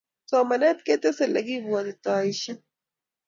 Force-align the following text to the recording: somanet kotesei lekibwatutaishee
somanet 0.29 0.77
kotesei 0.87 1.31
lekibwatutaishee 1.33 2.57